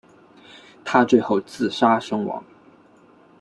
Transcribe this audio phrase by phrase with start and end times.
[0.83, 2.43] 他最后自杀身亡。